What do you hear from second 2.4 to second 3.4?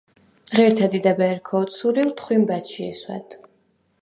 ბა̈ჩჟი ესვა̈დ.